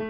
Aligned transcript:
If 0.00 0.06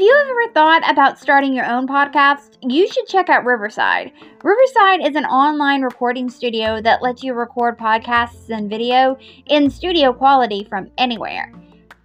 you 0.00 0.16
have 0.16 0.26
ever 0.26 0.52
thought 0.54 0.90
about 0.90 1.20
starting 1.20 1.54
your 1.54 1.70
own 1.70 1.86
podcast, 1.86 2.56
you 2.62 2.90
should 2.90 3.06
check 3.06 3.28
out 3.28 3.44
Riverside. 3.44 4.10
Riverside 4.42 5.06
is 5.06 5.14
an 5.14 5.24
online 5.24 5.82
recording 5.82 6.28
studio 6.28 6.82
that 6.82 7.00
lets 7.00 7.22
you 7.22 7.32
record 7.32 7.78
podcasts 7.78 8.48
and 8.48 8.68
video 8.68 9.16
in 9.46 9.70
studio 9.70 10.12
quality 10.12 10.64
from 10.64 10.90
anywhere. 10.98 11.52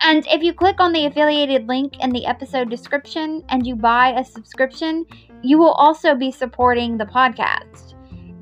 And 0.01 0.27
if 0.27 0.43
you 0.43 0.53
click 0.53 0.79
on 0.79 0.93
the 0.93 1.07
affiliated 1.07 1.67
link 1.67 1.99
in 1.99 2.11
the 2.11 2.27
episode 2.27 2.69
description 2.69 3.43
and 3.49 3.65
you 3.65 3.75
buy 3.75 4.09
a 4.11 4.23
subscription, 4.23 5.03
you 5.41 5.57
will 5.57 5.73
also 5.73 6.13
be 6.13 6.29
supporting 6.29 6.97
the 6.97 7.05
podcast. 7.05 7.95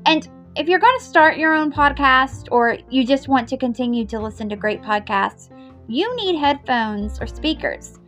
And 0.04 0.28
if 0.56 0.68
you're 0.68 0.78
going 0.78 0.98
to 0.98 1.04
start 1.04 1.36
your 1.36 1.54
own 1.54 1.70
podcast 1.70 2.48
or 2.50 2.78
you 2.88 3.06
just 3.06 3.28
want 3.28 3.46
to 3.46 3.58
continue 3.58 4.06
to 4.06 4.18
listen 4.18 4.48
to 4.48 4.56
great 4.56 4.80
podcasts, 4.80 5.50
you 5.86 6.16
need 6.16 6.38
headphones 6.38 7.20
or 7.20 7.26
speakers. 7.26 7.98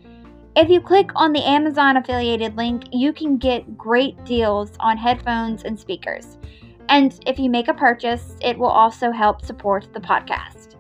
If 0.57 0.71
you 0.71 0.81
click 0.81 1.11
on 1.15 1.35
the 1.35 1.45
Amazon 1.45 1.99
affiliated 1.99 2.57
link, 2.57 2.85
you 2.91 3.13
can 3.13 3.37
get 3.37 3.77
great 3.77 4.25
deals 4.25 4.73
on 4.81 4.97
headphones 4.97 5.65
and 5.65 5.79
speakers. 5.79 6.39
And 6.89 7.23
if 7.27 7.39
you 7.39 7.51
make 7.51 7.69
a 7.69 7.75
purchase, 7.75 8.35
it 8.41 8.59
will 8.59 8.69
also 8.69 9.13
help 9.13 9.45
support 9.45 9.93
the 9.93 10.01
podcast. 10.01 10.77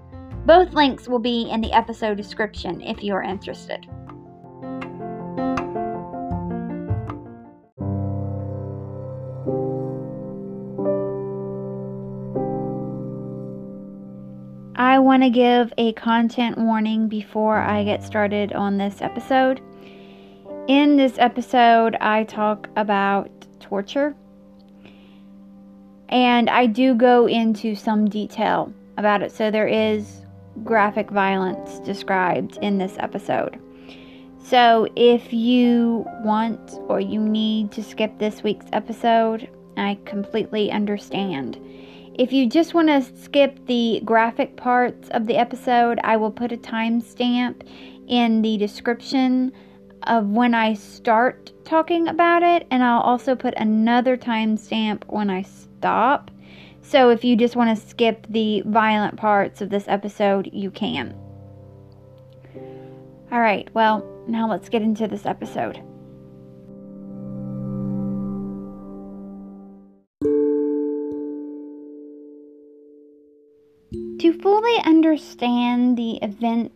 Both 0.46 0.72
links 0.72 1.06
will 1.06 1.18
be 1.18 1.50
in 1.50 1.60
the 1.60 1.72
episode 1.74 2.16
description 2.16 2.80
if 2.80 3.02
you 3.02 3.12
are 3.12 3.22
interested. 3.22 3.86
I 14.78 15.00
want 15.00 15.24
to 15.24 15.30
give 15.30 15.72
a 15.76 15.92
content 15.94 16.56
warning 16.56 17.08
before 17.08 17.56
I 17.58 17.82
get 17.82 18.04
started 18.04 18.52
on 18.52 18.78
this 18.78 19.02
episode. 19.02 19.60
In 20.68 20.96
this 20.96 21.18
episode, 21.18 21.96
I 22.00 22.22
talk 22.22 22.68
about 22.76 23.28
torture, 23.58 24.14
and 26.10 26.48
I 26.48 26.66
do 26.66 26.94
go 26.94 27.26
into 27.26 27.74
some 27.74 28.08
detail 28.08 28.72
about 28.96 29.20
it. 29.20 29.32
So, 29.32 29.50
there 29.50 29.66
is 29.66 30.24
graphic 30.62 31.10
violence 31.10 31.80
described 31.80 32.56
in 32.62 32.78
this 32.78 32.94
episode. 33.00 33.58
So, 34.44 34.86
if 34.94 35.32
you 35.32 36.06
want 36.22 36.78
or 36.86 37.00
you 37.00 37.18
need 37.18 37.72
to 37.72 37.82
skip 37.82 38.16
this 38.20 38.44
week's 38.44 38.66
episode, 38.72 39.48
I 39.76 39.98
completely 40.04 40.70
understand. 40.70 41.58
If 42.18 42.32
you 42.32 42.48
just 42.48 42.74
want 42.74 42.88
to 42.88 43.00
skip 43.22 43.64
the 43.66 44.02
graphic 44.04 44.56
parts 44.56 45.08
of 45.10 45.28
the 45.28 45.36
episode, 45.36 46.00
I 46.02 46.16
will 46.16 46.32
put 46.32 46.50
a 46.50 46.56
timestamp 46.56 47.62
in 48.08 48.42
the 48.42 48.56
description 48.56 49.52
of 50.02 50.26
when 50.26 50.52
I 50.52 50.74
start 50.74 51.52
talking 51.64 52.08
about 52.08 52.42
it, 52.42 52.66
and 52.72 52.82
I'll 52.82 53.02
also 53.02 53.36
put 53.36 53.54
another 53.56 54.16
timestamp 54.16 55.04
when 55.06 55.30
I 55.30 55.42
stop. 55.42 56.32
So 56.82 57.10
if 57.10 57.22
you 57.22 57.36
just 57.36 57.54
want 57.54 57.78
to 57.78 57.86
skip 57.86 58.26
the 58.28 58.64
violent 58.66 59.16
parts 59.16 59.60
of 59.60 59.70
this 59.70 59.86
episode, 59.86 60.50
you 60.52 60.72
can. 60.72 61.14
All 63.30 63.40
right, 63.40 63.68
well, 63.74 64.04
now 64.26 64.50
let's 64.50 64.68
get 64.68 64.82
into 64.82 65.06
this 65.06 65.24
episode. 65.24 65.80
To 74.18 74.32
fully 74.32 74.78
understand 74.84 75.96
the 75.96 76.16
events 76.16 76.74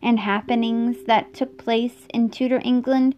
and 0.00 0.18
happenings 0.18 1.04
that 1.04 1.34
took 1.34 1.58
place 1.58 2.06
in 2.14 2.30
Tudor 2.30 2.62
England, 2.64 3.16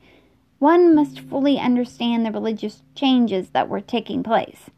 one 0.59 0.97
must 0.97 1.21
fully 1.21 1.61
understand 1.61 2.27
the 2.27 2.33
religious 2.33 2.83
changes 2.97 3.51
that 3.51 3.69
were 3.69 3.81
taking 3.81 4.25
place. 4.25 4.71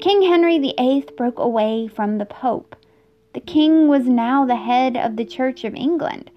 King 0.00 0.22
Henry 0.22 0.56
VIII 0.56 1.06
broke 1.16 1.40
away 1.40 1.88
from 1.88 2.18
the 2.18 2.26
Pope. 2.26 2.76
The 3.34 3.40
king 3.40 3.88
was 3.88 4.06
now 4.06 4.44
the 4.44 4.54
head 4.54 4.96
of 4.96 5.16
the 5.16 5.24
Church 5.24 5.64
of 5.64 5.74
England. 5.74 6.30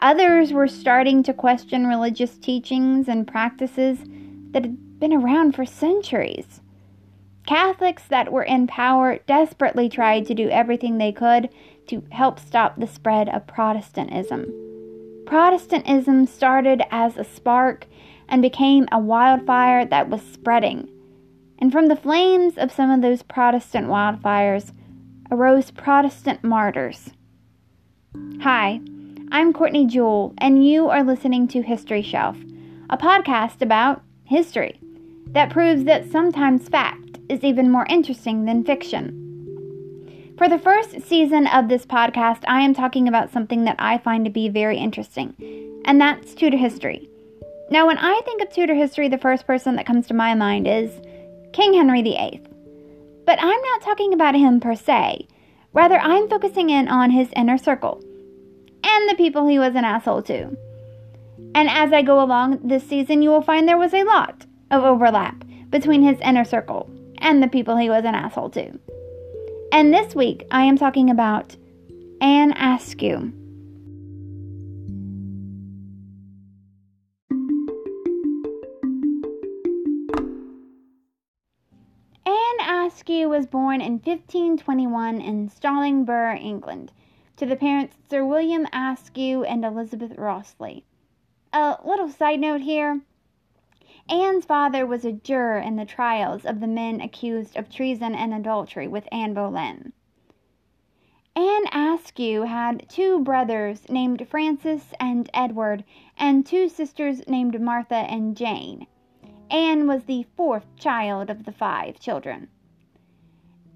Others 0.00 0.52
were 0.52 0.68
starting 0.68 1.22
to 1.22 1.32
question 1.32 1.86
religious 1.86 2.36
teachings 2.36 3.08
and 3.08 3.26
practices 3.26 4.00
that 4.50 4.62
had 4.62 5.00
been 5.00 5.14
around 5.14 5.54
for 5.54 5.64
centuries. 5.64 6.60
Catholics 7.48 8.02
that 8.08 8.30
were 8.30 8.42
in 8.42 8.66
power 8.66 9.20
desperately 9.26 9.88
tried 9.88 10.26
to 10.26 10.34
do 10.34 10.50
everything 10.50 10.98
they 10.98 11.12
could 11.12 11.48
to 11.86 12.02
help 12.10 12.38
stop 12.38 12.78
the 12.78 12.86
spread 12.86 13.26
of 13.30 13.46
Protestantism. 13.46 14.52
Protestantism 15.24 16.26
started 16.26 16.82
as 16.90 17.16
a 17.16 17.24
spark 17.24 17.86
and 18.28 18.42
became 18.42 18.86
a 18.92 18.98
wildfire 18.98 19.86
that 19.86 20.10
was 20.10 20.20
spreading. 20.20 20.90
And 21.58 21.72
from 21.72 21.86
the 21.86 21.96
flames 21.96 22.58
of 22.58 22.70
some 22.70 22.90
of 22.90 23.00
those 23.00 23.22
Protestant 23.22 23.86
wildfires 23.86 24.72
arose 25.30 25.70
Protestant 25.70 26.44
martyrs. 26.44 27.12
Hi, 28.42 28.78
I'm 29.32 29.54
Kortney 29.54 29.86
Jewell, 29.86 30.34
and 30.36 30.68
you 30.68 30.90
are 30.90 31.02
listening 31.02 31.48
to 31.48 31.62
History 31.62 32.02
Shelf, 32.02 32.36
a 32.90 32.98
podcast 32.98 33.62
about 33.62 34.02
history 34.24 34.78
that 35.28 35.48
proves 35.48 35.84
that 35.84 36.10
sometimes 36.10 36.68
fact 36.68 36.97
is 37.28 37.44
even 37.44 37.70
more 37.70 37.86
interesting 37.88 38.44
than 38.44 38.64
fiction. 38.64 39.24
For 40.38 40.48
the 40.48 40.58
first 40.58 41.02
season 41.02 41.46
of 41.48 41.68
this 41.68 41.84
podcast, 41.84 42.44
I 42.46 42.60
am 42.60 42.72
talking 42.72 43.08
about 43.08 43.32
something 43.32 43.64
that 43.64 43.76
I 43.78 43.98
find 43.98 44.24
to 44.24 44.30
be 44.30 44.48
very 44.48 44.78
interesting, 44.78 45.34
and 45.84 46.00
that's 46.00 46.34
Tudor 46.34 46.56
history. 46.56 47.08
Now, 47.70 47.86
when 47.86 47.98
I 47.98 48.20
think 48.24 48.40
of 48.40 48.50
Tudor 48.50 48.74
history, 48.74 49.08
the 49.08 49.18
first 49.18 49.46
person 49.46 49.76
that 49.76 49.86
comes 49.86 50.06
to 50.06 50.14
my 50.14 50.34
mind 50.34 50.68
is 50.68 51.00
King 51.52 51.74
Henry 51.74 52.02
VIII. 52.02 52.40
But 53.26 53.38
I'm 53.42 53.60
not 53.60 53.82
talking 53.82 54.14
about 54.14 54.34
him 54.34 54.60
per 54.60 54.74
se. 54.74 55.26
Rather, 55.72 55.98
I'm 55.98 56.28
focusing 56.28 56.70
in 56.70 56.88
on 56.88 57.10
his 57.10 57.28
inner 57.36 57.58
circle 57.58 58.02
and 58.84 59.08
the 59.08 59.16
people 59.16 59.46
he 59.46 59.58
was 59.58 59.74
an 59.74 59.84
asshole 59.84 60.22
to. 60.22 60.56
And 61.54 61.68
as 61.68 61.92
I 61.92 62.02
go 62.02 62.22
along 62.22 62.60
this 62.62 62.86
season, 62.88 63.22
you 63.22 63.30
will 63.30 63.42
find 63.42 63.66
there 63.66 63.76
was 63.76 63.92
a 63.92 64.04
lot 64.04 64.46
of 64.70 64.84
overlap 64.84 65.44
between 65.70 66.02
his 66.02 66.18
inner 66.20 66.44
circle 66.44 66.90
and 67.20 67.42
the 67.42 67.48
people 67.48 67.76
he 67.76 67.90
was 67.90 68.04
an 68.04 68.14
asshole 68.14 68.50
to. 68.50 68.78
And 69.72 69.92
this 69.92 70.14
week, 70.14 70.46
I 70.50 70.64
am 70.64 70.78
talking 70.78 71.10
about 71.10 71.56
Anne 72.20 72.52
Askew. 72.52 73.32
Anne 82.26 82.86
Askew 82.86 83.28
was 83.28 83.46
born 83.46 83.80
in 83.80 83.92
1521 83.92 85.20
in 85.20 85.48
Stallingborough, 85.48 86.40
England, 86.42 86.92
to 87.36 87.46
the 87.46 87.56
parents 87.56 87.96
Sir 88.10 88.24
William 88.24 88.66
Askew 88.72 89.44
and 89.44 89.64
Elizabeth 89.64 90.12
Rossley. 90.16 90.82
A 91.52 91.76
little 91.84 92.08
side 92.08 92.40
note 92.40 92.62
here 92.62 93.00
Anne's 94.10 94.46
father 94.46 94.86
was 94.86 95.04
a 95.04 95.12
juror 95.12 95.58
in 95.58 95.76
the 95.76 95.84
trials 95.84 96.46
of 96.46 96.60
the 96.60 96.66
men 96.66 97.00
accused 97.00 97.56
of 97.56 97.68
treason 97.68 98.14
and 98.14 98.32
adultery 98.32 98.88
with 98.88 99.06
Anne 99.12 99.34
Boleyn. 99.34 99.92
Anne 101.36 101.66
Askew 101.72 102.42
had 102.42 102.88
two 102.88 103.20
brothers 103.20 103.88
named 103.88 104.26
Francis 104.28 104.92
and 104.98 105.28
Edward, 105.34 105.84
and 106.16 106.44
two 106.44 106.68
sisters 106.68 107.26
named 107.28 107.60
Martha 107.60 107.94
and 107.94 108.36
Jane. 108.36 108.86
Anne 109.50 109.86
was 109.86 110.04
the 110.04 110.26
fourth 110.36 110.74
child 110.76 111.30
of 111.30 111.44
the 111.44 111.52
five 111.52 112.00
children. 112.00 112.48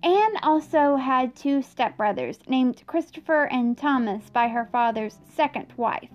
Anne 0.03 0.37
also 0.43 0.97
had 0.97 1.37
two 1.37 1.63
stepbrothers 1.63 2.49
named 2.49 2.83
Christopher 2.87 3.45
and 3.45 3.79
Thomas 3.79 4.31
by 4.31 4.49
her 4.49 4.65
father's 4.65 5.21
second 5.29 5.73
wife. 5.77 6.11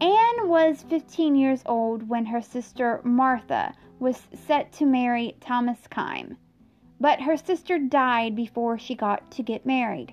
Anne 0.00 0.48
was 0.48 0.82
15 0.82 1.34
years 1.34 1.62
old 1.64 2.08
when 2.08 2.26
her 2.26 2.42
sister 2.42 3.00
Martha 3.02 3.74
was 3.98 4.28
set 4.34 4.72
to 4.72 4.84
marry 4.84 5.36
Thomas 5.40 5.86
Kyme, 5.88 6.36
but 7.00 7.22
her 7.22 7.36
sister 7.36 7.78
died 7.78 8.36
before 8.36 8.78
she 8.78 8.94
got 8.94 9.30
to 9.30 9.42
get 9.42 9.64
married. 9.64 10.12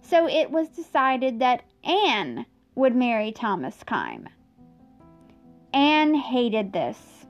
So 0.00 0.28
it 0.28 0.50
was 0.50 0.68
decided 0.68 1.38
that 1.38 1.62
Anne 1.84 2.46
would 2.74 2.96
marry 2.96 3.30
Thomas 3.30 3.82
Kyme. 3.84 4.28
Anne 5.72 6.14
hated 6.14 6.72
this. 6.72 7.26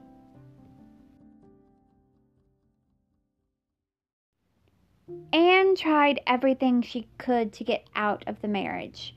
Anne 5.31 5.75
tried 5.75 6.19
everything 6.25 6.81
she 6.81 7.07
could 7.19 7.53
to 7.53 7.63
get 7.63 7.87
out 7.95 8.23
of 8.27 8.41
the 8.41 8.47
marriage. 8.47 9.15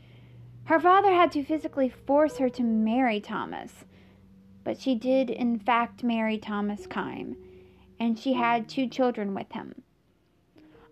Her 0.68 0.78
father 0.78 1.14
had 1.14 1.32
to 1.32 1.42
physically 1.42 1.88
force 1.88 2.36
her 2.36 2.50
to 2.50 2.62
marry 2.62 3.20
Thomas, 3.20 3.86
but 4.64 4.78
she 4.78 4.94
did 4.94 5.30
in 5.30 5.58
fact 5.58 6.04
marry 6.04 6.36
Thomas 6.36 6.86
Kyme, 6.86 7.36
and 7.98 8.18
she 8.18 8.34
had 8.34 8.68
two 8.68 8.86
children 8.86 9.34
with 9.34 9.50
him. 9.52 9.82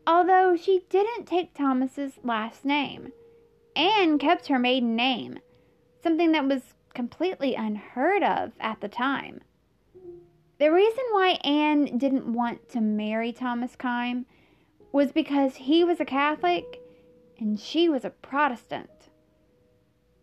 although 0.06 0.56
she 0.56 0.84
didn't 0.88 1.26
take 1.26 1.52
Thomas's 1.52 2.18
last 2.24 2.64
name. 2.64 3.12
Anne 3.74 4.18
kept 4.18 4.46
her 4.46 4.58
maiden 4.58 4.96
name, 4.96 5.40
something 6.02 6.32
that 6.32 6.48
was 6.48 6.74
completely 6.94 7.54
unheard 7.54 8.22
of 8.22 8.52
at 8.58 8.80
the 8.80 8.88
time. 8.88 9.42
The 10.58 10.72
reason 10.72 11.04
why 11.10 11.38
Anne 11.44 11.98
didn't 11.98 12.32
want 12.32 12.70
to 12.70 12.80
marry 12.80 13.30
Thomas 13.32 13.76
Kyme 13.76 14.24
was 14.90 15.12
because 15.12 15.56
he 15.56 15.84
was 15.84 16.00
a 16.00 16.06
Catholic 16.06 16.80
and 17.38 17.60
she 17.60 17.90
was 17.90 18.06
a 18.06 18.10
Protestant. 18.10 18.88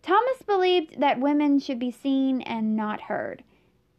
Thomas 0.03 0.41
believed 0.45 0.99
that 0.99 1.21
women 1.21 1.59
should 1.59 1.79
be 1.79 1.89
seen 1.89 2.41
and 2.41 2.75
not 2.75 2.99
heard, 2.99 3.41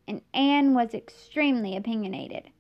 and 0.07 0.21
Anne 0.35 0.75
was 0.75 0.93
extremely 0.93 1.77
opinionated. 1.77 2.51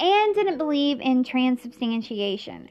Anne 0.00 0.32
didn't 0.32 0.56
believe 0.56 1.00
in 1.02 1.22
transubstantiation. 1.22 2.70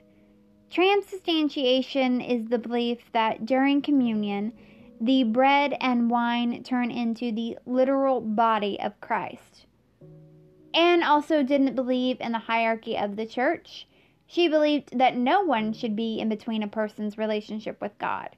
Transubstantiation 0.72 2.20
is 2.20 2.48
the 2.48 2.58
belief 2.58 3.12
that 3.12 3.46
during 3.46 3.84
communion, 3.84 4.54
the 5.00 5.24
bread 5.24 5.78
and 5.80 6.10
wine 6.10 6.64
turn 6.64 6.90
into 6.90 7.32
the 7.32 7.60
literal 7.68 8.22
body 8.22 8.80
of 8.80 9.00
Christ. 9.02 9.68
Anne 10.74 11.04
also 11.04 11.44
didn't 11.44 11.76
believe 11.76 12.18
in 12.20 12.32
the 12.32 12.40
hierarchy 12.40 12.98
of 12.98 13.18
the 13.18 13.26
church. 13.28 13.88
She 14.26 14.48
believed 14.48 14.98
that 14.98 15.16
no 15.16 15.42
one 15.42 15.74
should 15.74 15.96
be 15.96 16.20
in 16.20 16.28
between 16.28 16.64
a 16.64 16.68
person's 16.68 17.20
relationship 17.20 17.80
with 17.82 17.98
God. 18.00 18.36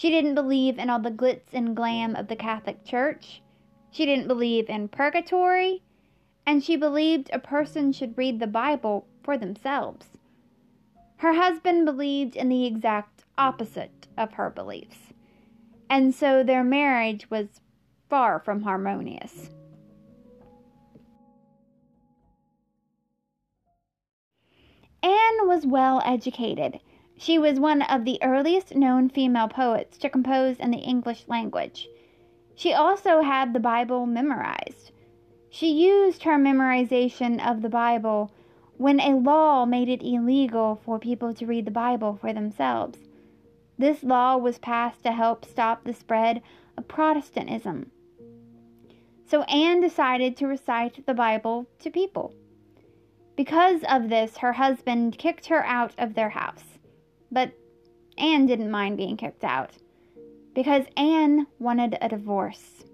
She 0.00 0.08
didn't 0.08 0.34
believe 0.34 0.78
in 0.78 0.88
all 0.88 0.98
the 0.98 1.10
glitz 1.10 1.52
and 1.52 1.76
glam 1.76 2.16
of 2.16 2.28
the 2.28 2.34
Catholic 2.34 2.86
Church. 2.86 3.42
She 3.90 4.06
didn't 4.06 4.28
believe 4.28 4.70
in 4.70 4.88
purgatory. 4.88 5.82
And 6.46 6.64
she 6.64 6.74
believed 6.74 7.28
a 7.34 7.38
person 7.38 7.92
should 7.92 8.16
read 8.16 8.40
the 8.40 8.46
Bible 8.46 9.06
for 9.22 9.36
themselves. 9.36 10.06
Her 11.18 11.34
husband 11.34 11.84
believed 11.84 12.34
in 12.34 12.48
the 12.48 12.64
exact 12.64 13.26
opposite 13.36 14.08
of 14.16 14.32
her 14.32 14.48
beliefs. 14.48 15.12
And 15.90 16.14
so 16.14 16.42
their 16.42 16.64
marriage 16.64 17.28
was 17.28 17.60
far 18.08 18.40
from 18.40 18.62
harmonious. 18.62 19.50
Anne 25.02 25.46
was 25.46 25.66
well 25.66 26.00
educated 26.06 26.80
she 27.20 27.38
was 27.38 27.60
one 27.60 27.82
of 27.82 28.06
the 28.06 28.18
earliest 28.22 28.74
known 28.74 29.06
female 29.10 29.46
poets 29.46 29.98
to 29.98 30.08
compose 30.08 30.58
in 30.58 30.70
the 30.70 30.78
English 30.78 31.22
language. 31.28 31.86
She 32.54 32.72
also 32.72 33.20
had 33.20 33.52
the 33.52 33.60
Bible 33.60 34.06
memorized. 34.06 34.90
She 35.50 35.70
used 35.70 36.22
her 36.22 36.38
memorization 36.38 37.38
of 37.46 37.60
the 37.60 37.68
Bible 37.68 38.32
when 38.78 39.00
a 39.00 39.18
law 39.18 39.66
made 39.66 39.90
it 39.90 40.02
illegal 40.02 40.80
for 40.82 40.98
people 40.98 41.34
to 41.34 41.44
read 41.44 41.66
the 41.66 41.70
Bible 41.70 42.16
for 42.18 42.32
themselves. 42.32 42.98
This 43.76 44.02
law 44.02 44.38
was 44.38 44.58
passed 44.58 45.02
to 45.02 45.12
help 45.12 45.44
stop 45.44 45.84
the 45.84 45.92
spread 45.92 46.40
of 46.78 46.88
Protestantism. 46.88 47.90
So 49.26 49.42
Anne 49.42 49.82
decided 49.82 50.38
to 50.38 50.46
recite 50.46 51.04
the 51.04 51.12
Bible 51.12 51.66
to 51.80 51.90
people. 51.90 52.32
Because 53.36 53.82
of 53.90 54.08
this, 54.08 54.38
her 54.38 54.54
husband 54.54 55.18
kicked 55.18 55.48
her 55.48 55.62
out 55.66 55.92
of 55.98 56.14
their 56.14 56.30
house. 56.30 56.69
But 57.30 57.52
Anne 58.18 58.46
didn't 58.46 58.70
mind 58.70 58.96
being 58.96 59.16
kicked 59.16 59.44
out 59.44 59.70
because 60.54 60.84
Anne 60.96 61.46
wanted 61.58 61.96
a 62.00 62.08
divorce. 62.08 62.84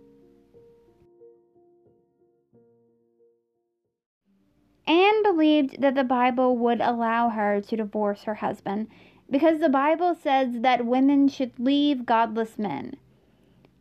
Anne 4.86 5.22
believed 5.22 5.80
that 5.80 5.94
the 5.94 6.04
Bible 6.04 6.56
would 6.56 6.80
allow 6.80 7.30
her 7.30 7.60
to 7.60 7.76
divorce 7.76 8.22
her 8.22 8.36
husband 8.36 8.88
because 9.28 9.58
the 9.58 9.68
Bible 9.68 10.14
says 10.14 10.60
that 10.60 10.86
women 10.86 11.26
should 11.26 11.58
leave 11.58 12.06
godless 12.06 12.56
men. 12.58 12.94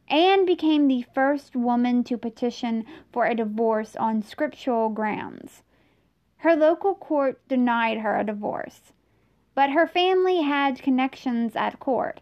Anne 0.08 0.46
became 0.46 0.88
the 0.88 1.06
first 1.13 1.56
woman 1.56 2.04
to 2.06 2.18
petition 2.18 2.86
for 3.12 3.25
a 3.25 3.36
divorce 3.36 3.96
on 3.96 4.24
scriptural 4.24 4.90
grounds. 4.90 5.62
Her 6.38 6.56
local 6.56 6.96
court 6.96 7.48
denied 7.48 8.00
her 8.00 8.18
a 8.18 8.24
divorce 8.24 8.94
but 9.56 9.72
her 9.72 9.88
family 9.88 10.42
had 10.42 10.81
connections 10.81 11.56
at 11.56 11.80
court. 11.80 12.19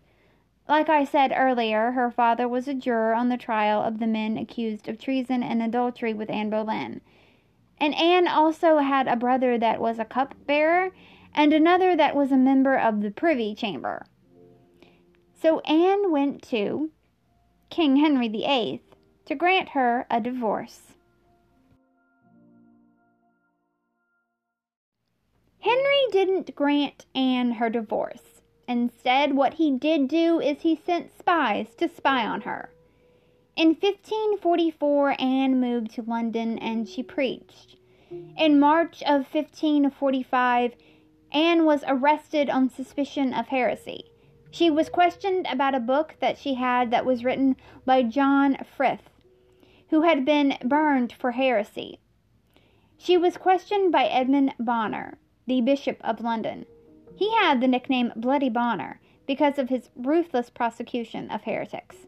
Like 0.69 0.87
I 0.87 1.03
said 1.03 1.33
earlier, 1.35 1.91
her 1.91 2.09
father 2.09 2.47
was 2.47 2.67
a 2.67 2.73
juror 2.73 3.13
on 3.13 3.27
the 3.27 3.37
trial 3.37 3.81
of 3.81 3.99
the 3.99 4.07
men 4.07 4.37
accused 4.37 4.87
of 4.87 4.97
treason 4.97 5.43
and 5.43 5.61
adultery 5.61 6.13
with 6.13 6.29
Anne 6.29 6.49
Boleyn. 6.49 7.01
And 7.79 7.93
Anne 7.95 8.27
also 8.27 8.77
had 8.77 9.07
a 9.07 9.17
brother 9.17 9.57
that 9.57 9.81
was 9.81 9.99
a 9.99 10.05
cupbearer 10.05 10.91
and 11.35 11.51
another 11.51 11.95
that 11.95 12.15
was 12.15 12.31
a 12.31 12.37
member 12.37 12.77
of 12.77 13.01
the 13.01 13.11
Privy 13.11 13.55
Chamber. 13.55 14.05
So 15.33 15.59
Anne 15.61 16.11
went 16.11 16.41
to 16.43 16.91
King 17.69 17.97
Henry 17.97 18.29
VIII 18.29 18.81
to 19.25 19.35
grant 19.35 19.69
her 19.69 20.05
a 20.09 20.21
divorce. 20.21 20.92
Henry 25.63 26.07
didn't 26.11 26.53
grant 26.55 27.05
Anne 27.15 27.53
her 27.53 27.69
divorce. 27.69 28.41
Instead, 28.67 29.33
what 29.33 29.53
he 29.53 29.71
did 29.71 30.09
do 30.09 30.41
is 30.41 30.59
he 30.59 30.75
sent 30.75 31.17
spies 31.17 31.73
to 31.75 31.87
spy 31.87 32.25
on 32.25 32.41
her. 32.41 32.69
In 33.55 33.69
1544, 33.69 35.15
Anne 35.21 35.61
moved 35.61 35.91
to 35.91 36.01
London 36.01 36.59
and 36.59 36.89
she 36.89 37.01
preached. 37.01 37.77
In 38.37 38.59
March 38.59 39.01
of 39.03 39.33
1545, 39.33 40.73
Anne 41.31 41.63
was 41.63 41.85
arrested 41.87 42.49
on 42.49 42.69
suspicion 42.69 43.33
of 43.33 43.47
heresy. 43.47 44.11
She 44.51 44.69
was 44.69 44.89
questioned 44.89 45.47
about 45.49 45.75
a 45.75 45.79
book 45.79 46.17
that 46.19 46.37
she 46.37 46.55
had 46.55 46.91
that 46.91 47.05
was 47.05 47.23
written 47.23 47.55
by 47.85 48.03
John 48.03 48.57
Frith, 48.75 49.09
who 49.91 50.01
had 50.01 50.25
been 50.25 50.57
burned 50.65 51.13
for 51.13 51.31
heresy. 51.31 51.99
She 52.97 53.15
was 53.15 53.37
questioned 53.37 53.93
by 53.93 54.07
Edmund 54.07 54.55
Bonner, 54.59 55.19
the 55.45 55.61
Bishop 55.61 55.97
of 56.01 56.21
London. 56.21 56.65
He 57.15 57.31
had 57.35 57.61
the 57.61 57.67
nickname 57.67 58.11
Bloody 58.15 58.49
Bonner 58.49 58.99
because 59.27 59.57
of 59.57 59.69
his 59.69 59.89
ruthless 59.95 60.49
prosecution 60.49 61.29
of 61.29 61.43
heretics. 61.43 62.07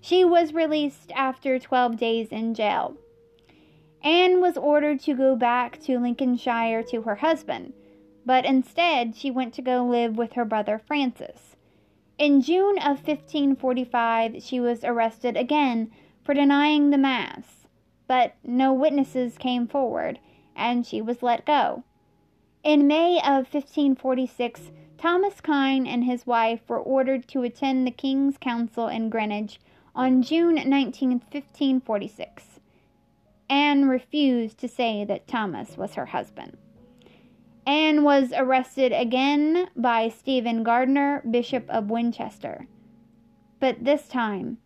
She 0.00 0.24
was 0.24 0.54
released 0.54 1.10
after 1.14 1.58
12 1.58 1.96
days 1.96 2.28
in 2.28 2.54
jail. 2.54 2.96
Anne 4.02 4.40
was 4.40 4.56
ordered 4.56 5.00
to 5.00 5.14
go 5.14 5.34
back 5.34 5.80
to 5.80 5.98
Lincolnshire 5.98 6.82
to 6.84 7.02
her 7.02 7.16
husband, 7.16 7.72
but 8.24 8.44
instead 8.44 9.16
she 9.16 9.30
went 9.30 9.52
to 9.54 9.62
go 9.62 9.84
live 9.84 10.16
with 10.16 10.34
her 10.34 10.44
brother 10.44 10.78
Francis. 10.78 11.56
In 12.16 12.40
June 12.40 12.78
of 12.78 13.06
1545, 13.06 14.42
she 14.42 14.60
was 14.60 14.84
arrested 14.84 15.36
again 15.36 15.90
for 16.22 16.34
denying 16.34 16.90
the 16.90 16.98
Mass, 16.98 17.66
but 18.06 18.34
no 18.44 18.72
witnesses 18.72 19.38
came 19.38 19.66
forward, 19.66 20.20
and 20.54 20.86
she 20.86 21.00
was 21.00 21.22
let 21.22 21.44
go. 21.44 21.84
In 22.68 22.86
May 22.86 23.16
of 23.16 23.50
1546, 23.50 24.72
Thomas 24.98 25.40
Kyme 25.40 25.86
and 25.86 26.04
his 26.04 26.26
wife 26.26 26.60
were 26.68 26.78
ordered 26.78 27.26
to 27.28 27.42
attend 27.42 27.86
the 27.86 27.90
King's 27.90 28.36
Council 28.36 28.88
in 28.88 29.08
Greenwich 29.08 29.58
on 29.94 30.20
June 30.20 30.56
19, 30.56 31.12
1546. 31.12 32.60
Anne 33.48 33.88
refused 33.88 34.58
to 34.58 34.68
say 34.68 35.02
that 35.02 35.26
Thomas 35.26 35.78
was 35.78 35.94
her 35.94 36.04
husband. 36.04 36.58
Anne 37.66 38.02
was 38.02 38.34
arrested 38.36 38.92
again 38.92 39.70
by 39.74 40.10
Stephen 40.10 40.62
Gardiner, 40.62 41.22
Bishop 41.30 41.64
of 41.70 41.88
Winchester. 41.88 42.66
But 43.60 43.82
this 43.82 44.08
time, 44.08 44.58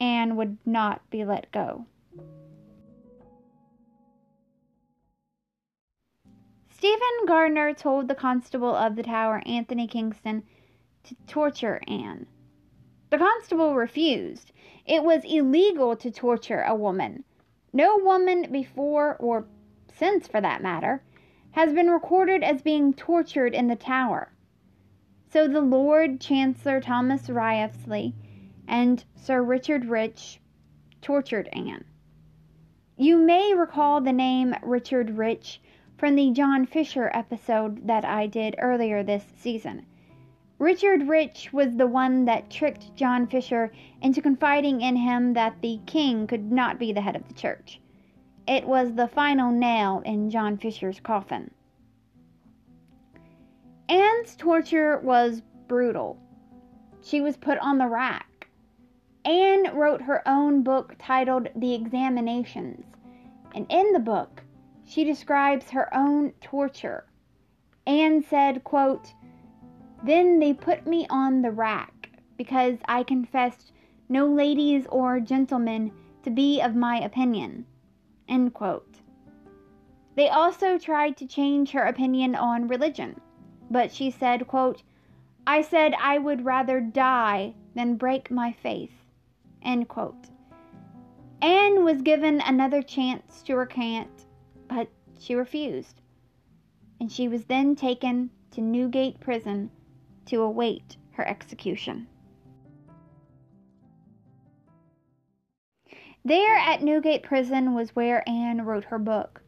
Anne 0.00 0.34
would 0.34 0.58
not 0.66 1.08
be 1.08 1.24
let 1.24 1.52
go. 1.52 1.86
Stephen 6.78 7.26
Gardiner 7.26 7.74
told 7.74 8.06
the 8.06 8.14
constable 8.14 8.72
of 8.72 8.94
the 8.94 9.02
tower, 9.02 9.42
Anthony 9.44 9.88
Kingston, 9.88 10.44
to 11.02 11.16
torture 11.26 11.80
Anne. 11.88 12.24
The 13.10 13.18
constable 13.18 13.74
refused. 13.74 14.52
It 14.86 15.02
was 15.02 15.24
illegal 15.24 15.96
to 15.96 16.12
torture 16.12 16.62
a 16.62 16.76
woman. 16.76 17.24
No 17.72 17.98
woman 17.98 18.52
before, 18.52 19.16
or 19.16 19.48
since 19.92 20.28
for 20.28 20.40
that 20.40 20.62
matter, 20.62 21.02
has 21.50 21.72
been 21.72 21.90
recorded 21.90 22.44
as 22.44 22.62
being 22.62 22.94
tortured 22.94 23.54
in 23.54 23.66
the 23.66 23.74
tower. 23.74 24.30
So 25.32 25.48
the 25.48 25.60
Lord 25.60 26.20
Chancellor 26.20 26.80
Thomas 26.80 27.28
Wriothesley 27.28 28.14
and 28.68 29.04
Sir 29.16 29.42
Richard 29.42 29.86
Rich 29.86 30.40
tortured 31.02 31.48
Anne. 31.52 31.86
You 32.96 33.18
may 33.18 33.52
recall 33.52 34.00
the 34.00 34.12
name 34.12 34.54
Richard 34.62 35.18
Rich 35.18 35.60
from 35.98 36.14
the 36.14 36.30
John 36.30 36.64
Fisher 36.64 37.10
episode 37.12 37.88
that 37.88 38.04
I 38.04 38.28
did 38.28 38.54
earlier 38.58 39.02
this 39.02 39.24
season. 39.36 39.84
Richard 40.60 41.08
Rich 41.08 41.52
was 41.52 41.76
the 41.76 41.88
one 41.88 42.24
that 42.24 42.50
tricked 42.50 42.94
John 42.94 43.26
Fisher 43.26 43.72
into 44.00 44.22
confiding 44.22 44.80
in 44.80 44.94
him 44.94 45.34
that 45.34 45.60
the 45.60 45.80
king 45.86 46.28
could 46.28 46.52
not 46.52 46.78
be 46.78 46.92
the 46.92 47.00
head 47.00 47.16
of 47.16 47.26
the 47.26 47.34
church. 47.34 47.80
It 48.46 48.66
was 48.66 48.94
the 48.94 49.08
final 49.08 49.50
nail 49.50 50.02
in 50.04 50.30
John 50.30 50.56
Fisher's 50.56 51.00
coffin. 51.00 51.50
Anne's 53.88 54.36
torture 54.36 54.98
was 54.98 55.42
brutal. 55.66 56.16
She 57.02 57.20
was 57.20 57.36
put 57.36 57.58
on 57.58 57.78
the 57.78 57.88
rack. 57.88 58.48
Anne 59.24 59.74
wrote 59.74 60.02
her 60.02 60.26
own 60.26 60.62
book 60.62 60.94
titled 60.98 61.48
The 61.56 61.74
Examinations, 61.74 62.84
and 63.54 63.66
in 63.68 63.92
the 63.92 63.98
book, 63.98 64.42
she 64.88 65.04
describes 65.04 65.68
her 65.70 65.94
own 65.94 66.32
torture. 66.40 67.04
Anne 67.86 68.22
said, 68.22 68.64
quote, 68.64 69.12
Then 70.02 70.38
they 70.38 70.54
put 70.54 70.86
me 70.86 71.06
on 71.10 71.42
the 71.42 71.50
rack 71.50 72.08
because 72.38 72.78
I 72.86 73.02
confessed 73.02 73.72
no 74.08 74.26
ladies 74.26 74.86
or 74.90 75.20
gentlemen 75.20 75.92
to 76.22 76.30
be 76.30 76.62
of 76.62 76.74
my 76.74 76.98
opinion. 77.00 77.66
End 78.28 78.54
quote. 78.54 79.00
They 80.16 80.30
also 80.30 80.78
tried 80.78 81.18
to 81.18 81.26
change 81.26 81.70
her 81.72 81.84
opinion 81.84 82.34
on 82.34 82.66
religion, 82.66 83.20
but 83.70 83.92
she 83.92 84.10
said, 84.10 84.46
quote, 84.46 84.82
I 85.46 85.60
said 85.62 85.94
I 86.00 86.16
would 86.18 86.46
rather 86.46 86.80
die 86.80 87.54
than 87.74 87.96
break 87.96 88.30
my 88.30 88.52
faith. 88.52 88.92
End 89.62 89.86
quote. 89.88 90.28
Anne 91.42 91.84
was 91.84 92.02
given 92.02 92.40
another 92.40 92.82
chance 92.82 93.42
to 93.42 93.54
recant, 93.54 94.17
but 94.68 94.88
she 95.18 95.34
refused, 95.34 96.00
and 97.00 97.10
she 97.10 97.28
was 97.28 97.44
then 97.46 97.74
taken 97.74 98.30
to 98.52 98.60
Newgate 98.60 99.20
Prison 99.20 99.70
to 100.26 100.42
await 100.42 100.96
her 101.12 101.26
execution. 101.26 102.06
There 106.24 106.56
at 106.56 106.82
Newgate 106.82 107.22
Prison 107.22 107.74
was 107.74 107.96
where 107.96 108.28
Anne 108.28 108.64
wrote 108.64 108.84
her 108.84 108.98
book. 108.98 109.42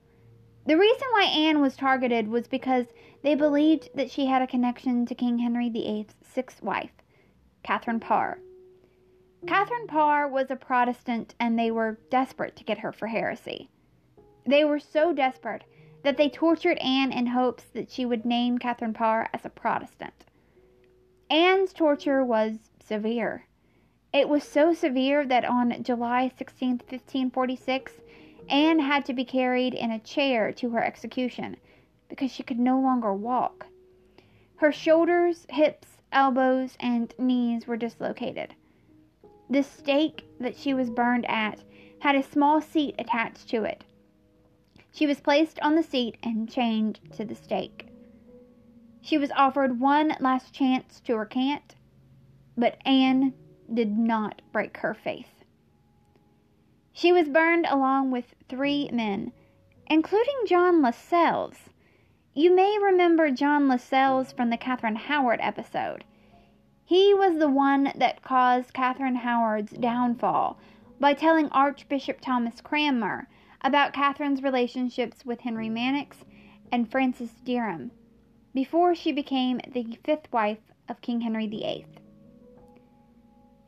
The 0.67 0.79
reason 0.79 1.09
why 1.13 1.25
Anne 1.25 1.61
was 1.61 1.77
targeted 1.77 2.29
was 2.29 2.47
because 2.49 2.87
they 3.23 3.35
believed 3.35 3.91
that 3.95 4.11
she 4.11 4.27
had 4.27 4.41
a 4.41 4.47
connection 4.47 5.05
to 5.07 5.15
King 5.15 5.39
Henry 5.39 5.69
VIII's 5.69 6.15
sixth 6.23 6.63
wife, 6.63 6.93
Catherine 7.63 8.01
Parr. 8.01 8.41
Catherine 9.47 9.87
Parr 9.87 10.29
was 10.29 10.51
a 10.51 10.57
Protestant 10.57 11.35
and 11.41 11.59
they 11.59 11.71
were 11.71 11.99
desperate 12.11 12.57
to 12.57 12.65
get 12.65 12.79
her 12.79 12.93
for 12.93 13.09
heresy. 13.09 13.69
They 14.51 14.65
were 14.65 14.81
so 14.81 15.13
desperate 15.13 15.63
that 16.03 16.17
they 16.17 16.29
tortured 16.29 16.79
Anne 16.79 17.13
in 17.13 17.27
hopes 17.27 17.65
that 17.67 17.89
she 17.89 18.05
would 18.05 18.25
name 18.25 18.59
Catherine 18.59 18.93
Parr 18.93 19.31
as 19.33 19.45
a 19.45 19.49
Protestant. 19.49 20.25
Anne's 21.31 21.73
torture 21.73 22.25
was 22.25 22.71
severe. 22.81 23.47
It 24.13 24.29
was 24.29 24.43
so 24.43 24.75
severe 24.75 25.25
that 25.25 25.45
on 25.45 25.85
July 25.85 26.33
16, 26.37 26.71
1546, 26.71 28.01
Anne 28.49 28.81
had 28.81 29.05
to 29.05 29.13
be 29.13 29.25
carried 29.25 29.73
in 29.73 29.93
a 29.93 30.01
chair 30.01 30.53
to 30.55 30.71
her 30.71 30.83
execution 30.83 31.57
because 32.09 32.33
she 32.33 32.43
could 32.43 32.59
no 32.59 32.81
longer 32.81 33.15
walk. 33.15 33.69
Her 34.57 34.73
shoulders, 34.73 35.47
hips, 35.51 36.03
elbows, 36.11 36.77
and 36.81 37.15
knees 37.19 37.69
were 37.69 37.77
dislocated. 37.77 38.57
The 39.49 39.63
stake 39.63 40.25
that 40.41 40.57
she 40.57 40.75
was 40.75 40.91
burned 40.91 41.25
at 41.27 41.63
had 42.01 42.17
a 42.17 42.23
small 42.25 42.61
seat 42.61 42.97
attached 42.99 43.49
to 43.51 43.63
it. 43.63 43.85
She 44.93 45.07
was 45.07 45.21
placed 45.21 45.61
on 45.61 45.77
the 45.77 45.83
seat 45.83 46.17
and 46.23 46.51
chained 46.51 46.99
to 47.13 47.25
the 47.25 47.35
stake. 47.35 47.87
She 49.01 49.17
was 49.17 49.31
offered 49.33 49.81
one 49.81 50.17
last 50.21 50.53
chance 50.53 51.01
to 51.01 51.17
recant, 51.17 51.77
but 52.57 52.77
Anne 52.85 53.33
did 53.73 53.97
not 53.97 54.43
break 54.53 54.79
her 54.79 54.93
faith. 54.93 55.45
She 56.93 57.13
was 57.13 57.29
burned 57.29 57.67
along 57.67 58.11
with 58.11 58.35
three 58.49 58.91
men, 58.93 59.33
including 59.87 60.35
John 60.47 60.83
Lascelles. 60.83 61.71
You 62.35 62.55
may 62.55 62.79
remember 62.79 63.31
John 63.31 63.69
Lascelles 63.69 64.33
from 64.33 64.51
the 64.51 64.57
Catherine 64.57 64.97
Howard 64.97 65.39
episode. 65.41 66.05
He 66.85 67.15
was 67.15 67.39
the 67.39 67.49
one 67.49 67.93
that 67.95 68.23
caused 68.23 68.75
Catherine 68.75 69.17
Howard's 69.17 69.73
downfall 69.73 70.59
by 70.99 71.15
telling 71.15 71.49
Archbishop 71.51 72.21
Thomas 72.21 72.61
Cranmer 72.61 73.29
about 73.63 73.93
Catherine's 73.93 74.43
relationships 74.43 75.25
with 75.25 75.41
Henry 75.41 75.69
Manox 75.69 76.25
and 76.73 76.91
Francis 76.91 77.31
Derham 77.45 77.91
before 78.55 78.95
she 78.95 79.13
became 79.13 79.61
the 79.73 79.99
fifth 80.05 80.33
wife 80.33 80.73
of 80.89 81.01
King 81.01 81.21
Henry 81.21 81.47
VIII. 81.47 81.87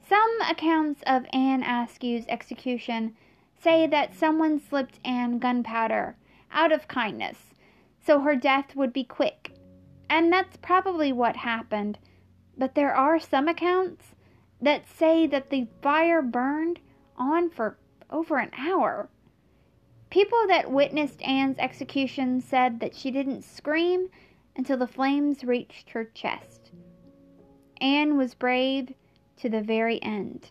Some 0.09 0.41
accounts 0.49 1.03
of 1.07 1.27
Anne 1.33 1.63
Askew's 1.63 2.27
execution 2.29 3.17
say 3.61 3.87
that 3.87 4.15
someone 4.15 4.61
slipped 4.61 4.99
Anne 5.05 5.39
gunpowder 5.39 6.17
out 6.51 6.73
of 6.73 6.89
kindness 6.89 7.53
so 8.05 8.21
her 8.21 8.37
death 8.37 8.75
would 8.75 8.93
be 8.93 9.05
quick. 9.05 9.53
And 10.11 10.33
that's 10.33 10.57
probably 10.57 11.13
what 11.13 11.37
happened. 11.37 11.99
But 12.59 12.75
there 12.75 12.95
are 12.95 13.19
some 13.19 13.49
accounts 13.49 14.15
that 14.61 14.89
say 14.89 15.27
that 15.29 15.51
the 15.51 15.69
fire 15.81 16.21
burned 16.21 16.81
on 17.17 17.51
for 17.51 17.79
over 18.11 18.39
an 18.39 18.51
hour. 18.59 19.09
People 20.12 20.47
that 20.49 20.71
witnessed 20.71 21.23
Anne's 21.23 21.57
execution 21.57 22.42
said 22.42 22.81
that 22.81 22.95
she 22.95 23.11
didn't 23.11 23.45
scream 23.45 24.09
until 24.54 24.76
the 24.76 24.87
flames 24.87 25.42
reached 25.42 25.88
her 25.88 26.04
chest. 26.04 26.71
Anne 27.81 28.19
was 28.19 28.35
brave 28.35 28.92
to 29.38 29.49
the 29.49 29.62
very 29.62 30.02
end. 30.02 30.50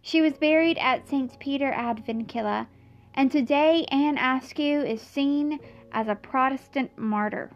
She 0.00 0.22
was 0.22 0.38
buried 0.38 0.78
at 0.78 1.06
St. 1.06 1.38
Peter 1.40 1.72
ad 1.72 2.06
Vincula, 2.06 2.68
and 3.12 3.30
today 3.30 3.84
Anne 3.90 4.16
Askew 4.16 4.80
is 4.80 5.02
seen 5.02 5.60
as 5.92 6.08
a 6.08 6.14
Protestant 6.14 6.96
martyr. 6.96 7.50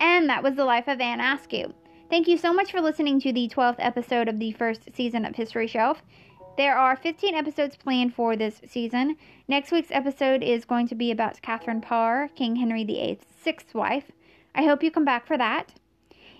And 0.00 0.28
that 0.28 0.42
was 0.42 0.56
the 0.56 0.64
life 0.64 0.88
of 0.88 1.00
Anne 1.00 1.20
Askew. 1.20 1.74
Thank 2.10 2.26
you 2.26 2.36
so 2.36 2.52
much 2.52 2.72
for 2.72 2.80
listening 2.80 3.20
to 3.20 3.32
the 3.32 3.48
12th 3.48 3.76
episode 3.78 4.28
of 4.28 4.40
the 4.40 4.50
first 4.50 4.94
season 4.94 5.24
of 5.24 5.36
History 5.36 5.68
Shelf. 5.68 6.02
There 6.58 6.76
are 6.76 6.96
15 6.96 7.34
episodes 7.34 7.76
planned 7.76 8.14
for 8.14 8.36
this 8.36 8.60
season. 8.66 9.16
Next 9.48 9.72
week's 9.72 9.90
episode 9.90 10.42
is 10.42 10.66
going 10.66 10.86
to 10.88 10.94
be 10.94 11.10
about 11.10 11.40
Catherine 11.40 11.80
Parr, 11.80 12.28
King 12.28 12.56
Henry 12.56 12.84
VIII's 12.84 13.20
sixth 13.42 13.74
wife. 13.74 14.12
I 14.54 14.64
hope 14.64 14.82
you 14.82 14.90
come 14.90 15.06
back 15.06 15.26
for 15.26 15.38
that. 15.38 15.72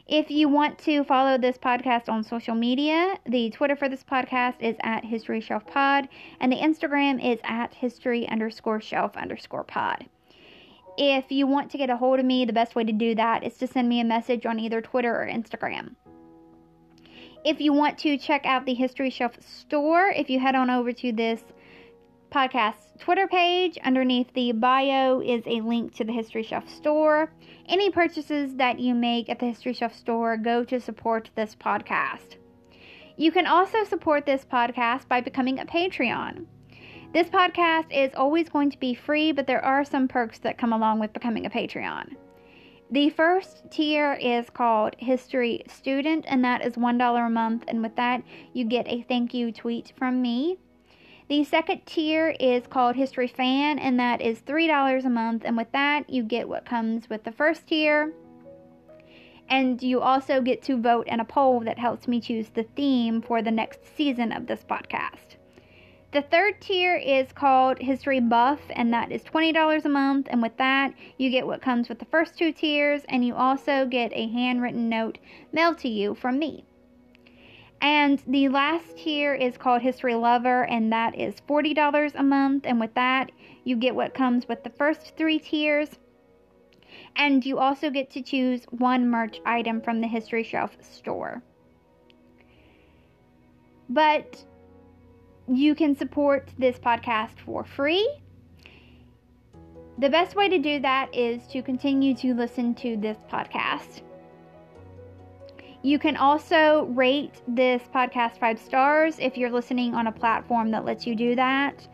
If 0.06 0.30
you 0.30 0.50
want 0.50 0.78
to 0.80 1.02
follow 1.04 1.38
this 1.38 1.56
podcast 1.56 2.10
on 2.10 2.24
social 2.24 2.54
media, 2.54 3.16
the 3.24 3.48
Twitter 3.50 3.74
for 3.74 3.88
this 3.88 4.04
podcast 4.04 4.56
is 4.60 4.76
at 4.82 5.06
History 5.06 5.40
Shelf 5.40 5.66
Pod, 5.66 6.10
and 6.40 6.52
the 6.52 6.60
Instagram 6.60 7.24
is 7.24 7.40
at 7.44 7.72
History 7.72 8.28
underscore 8.28 8.82
Shelf 8.82 9.16
underscore 9.16 9.64
Pod. 9.64 10.10
If 10.98 11.32
you 11.32 11.46
want 11.46 11.70
to 11.70 11.78
get 11.78 11.88
a 11.88 11.96
hold 11.96 12.18
of 12.18 12.26
me, 12.26 12.44
the 12.44 12.52
best 12.52 12.74
way 12.74 12.84
to 12.84 12.92
do 12.92 13.14
that 13.14 13.44
is 13.44 13.56
to 13.56 13.66
send 13.66 13.88
me 13.88 14.00
a 14.00 14.04
message 14.04 14.44
on 14.44 14.60
either 14.60 14.82
Twitter 14.82 15.14
or 15.14 15.26
Instagram. 15.26 15.94
If 17.44 17.60
you 17.60 17.72
want 17.72 17.98
to 17.98 18.16
check 18.18 18.46
out 18.46 18.66
the 18.66 18.74
History 18.74 19.10
Shelf 19.10 19.32
store, 19.40 20.08
if 20.08 20.30
you 20.30 20.38
head 20.38 20.54
on 20.54 20.70
over 20.70 20.92
to 20.92 21.12
this 21.12 21.42
podcast 22.32 22.98
Twitter 22.98 23.28
page. 23.28 23.78
Underneath 23.84 24.32
the 24.32 24.52
bio 24.52 25.20
is 25.20 25.42
a 25.46 25.60
link 25.60 25.94
to 25.96 26.04
the 26.04 26.12
History 26.12 26.42
Shelf 26.42 26.68
store. 26.68 27.30
Any 27.66 27.90
purchases 27.90 28.56
that 28.56 28.80
you 28.80 28.94
make 28.94 29.28
at 29.28 29.38
the 29.38 29.46
History 29.46 29.74
Shelf 29.74 29.94
store 29.94 30.36
go 30.38 30.64
to 30.64 30.80
support 30.80 31.30
this 31.34 31.54
podcast. 31.54 32.36
You 33.16 33.30
can 33.30 33.46
also 33.46 33.84
support 33.84 34.24
this 34.24 34.44
podcast 34.44 35.08
by 35.08 35.20
becoming 35.20 35.58
a 35.58 35.66
Patreon. 35.66 36.46
This 37.12 37.28
podcast 37.28 37.86
is 37.90 38.14
always 38.14 38.48
going 38.48 38.70
to 38.70 38.78
be 38.78 38.94
free, 38.94 39.32
but 39.32 39.46
there 39.46 39.62
are 39.62 39.84
some 39.84 40.08
perks 40.08 40.38
that 40.38 40.56
come 40.56 40.72
along 40.72 40.98
with 40.98 41.12
becoming 41.12 41.44
a 41.44 41.50
Patreon. 41.50 42.16
The 42.92 43.08
first 43.08 43.70
tier 43.70 44.12
is 44.20 44.50
called 44.50 44.96
History 44.98 45.62
Student, 45.66 46.26
and 46.28 46.44
that 46.44 46.62
is 46.62 46.74
$1 46.74 47.26
a 47.26 47.30
month. 47.30 47.64
And 47.66 47.82
with 47.82 47.96
that, 47.96 48.22
you 48.52 48.66
get 48.66 48.86
a 48.86 49.00
thank 49.08 49.32
you 49.32 49.50
tweet 49.50 49.94
from 49.96 50.20
me. 50.20 50.58
The 51.30 51.42
second 51.42 51.86
tier 51.86 52.36
is 52.38 52.66
called 52.66 52.96
History 52.96 53.28
Fan, 53.28 53.78
and 53.78 53.98
that 53.98 54.20
is 54.20 54.42
$3 54.42 55.06
a 55.06 55.08
month. 55.08 55.42
And 55.46 55.56
with 55.56 55.72
that, 55.72 56.10
you 56.10 56.22
get 56.22 56.46
what 56.46 56.66
comes 56.66 57.08
with 57.08 57.24
the 57.24 57.32
first 57.32 57.66
tier. 57.66 58.12
And 59.48 59.82
you 59.82 60.02
also 60.02 60.42
get 60.42 60.62
to 60.64 60.76
vote 60.76 61.08
in 61.08 61.18
a 61.18 61.24
poll 61.24 61.60
that 61.60 61.78
helps 61.78 62.06
me 62.06 62.20
choose 62.20 62.50
the 62.50 62.64
theme 62.76 63.22
for 63.22 63.40
the 63.40 63.50
next 63.50 63.96
season 63.96 64.32
of 64.32 64.46
this 64.46 64.66
podcast. 64.68 65.36
The 66.12 66.20
third 66.20 66.60
tier 66.60 66.94
is 66.94 67.32
called 67.32 67.78
History 67.78 68.20
Buff, 68.20 68.60
and 68.68 68.92
that 68.92 69.10
is 69.10 69.22
$20 69.22 69.86
a 69.86 69.88
month. 69.88 70.28
And 70.30 70.42
with 70.42 70.54
that, 70.58 70.92
you 71.16 71.30
get 71.30 71.46
what 71.46 71.62
comes 71.62 71.88
with 71.88 71.98
the 71.98 72.04
first 72.04 72.36
two 72.36 72.52
tiers, 72.52 73.00
and 73.08 73.24
you 73.24 73.34
also 73.34 73.86
get 73.86 74.12
a 74.12 74.28
handwritten 74.28 74.90
note 74.90 75.16
mailed 75.52 75.78
to 75.78 75.88
you 75.88 76.14
from 76.14 76.38
me. 76.38 76.64
And 77.80 78.22
the 78.26 78.50
last 78.50 78.98
tier 78.98 79.32
is 79.32 79.56
called 79.56 79.80
History 79.80 80.14
Lover, 80.14 80.64
and 80.66 80.92
that 80.92 81.18
is 81.18 81.36
$40 81.48 82.14
a 82.14 82.22
month. 82.22 82.66
And 82.66 82.78
with 82.78 82.92
that, 82.92 83.32
you 83.64 83.74
get 83.74 83.94
what 83.94 84.12
comes 84.12 84.46
with 84.46 84.64
the 84.64 84.70
first 84.70 85.16
three 85.16 85.38
tiers. 85.38 85.98
And 87.16 87.44
you 87.44 87.58
also 87.58 87.88
get 87.88 88.10
to 88.10 88.22
choose 88.22 88.66
one 88.66 89.08
merch 89.08 89.40
item 89.46 89.80
from 89.80 90.02
the 90.02 90.08
History 90.08 90.42
Shelf 90.42 90.76
store. 90.82 91.42
But 93.88 94.44
you 95.48 95.74
can 95.74 95.96
support 95.96 96.48
this 96.58 96.78
podcast 96.78 97.38
for 97.44 97.64
free. 97.64 98.08
the 99.98 100.08
best 100.08 100.34
way 100.34 100.48
to 100.48 100.58
do 100.58 100.80
that 100.80 101.14
is 101.14 101.46
to 101.46 101.62
continue 101.62 102.14
to 102.14 102.34
listen 102.34 102.74
to 102.74 102.96
this 102.96 103.18
podcast. 103.30 104.02
You 105.82 105.98
can 105.98 106.16
also 106.16 106.86
rate 106.86 107.42
this 107.46 107.82
podcast 107.94 108.38
five 108.38 108.58
stars 108.58 109.16
if 109.18 109.36
you're 109.36 109.50
listening 109.50 109.94
on 109.94 110.06
a 110.06 110.12
platform 110.12 110.70
that 110.70 110.84
lets 110.84 111.06
you 111.06 111.14
do 111.14 111.34
that. 111.36 111.86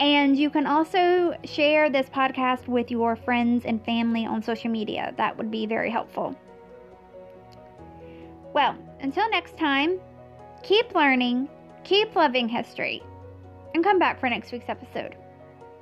And 0.00 0.36
you 0.36 0.48
can 0.50 0.66
also 0.66 1.34
share 1.44 1.90
this 1.90 2.08
podcast 2.08 2.66
with 2.66 2.90
your 2.90 3.16
friends 3.16 3.64
and 3.66 3.84
family 3.84 4.24
on 4.24 4.42
social 4.42 4.70
media. 4.70 5.14
That 5.18 5.36
would 5.36 5.50
be 5.50 5.66
very 5.66 5.90
helpful. 5.90 6.34
Well, 8.54 8.76
until 9.00 9.28
next 9.30 9.56
time, 9.58 10.00
keep 10.62 10.94
learning, 10.94 11.48
keep 11.84 12.14
loving 12.14 12.48
history, 12.48 13.02
and 13.74 13.84
come 13.84 13.98
back 13.98 14.20
for 14.20 14.28
next 14.28 14.52
week's 14.52 14.68
episode. 14.68 15.16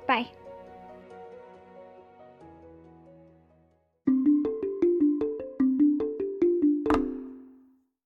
Bye. 0.07 0.27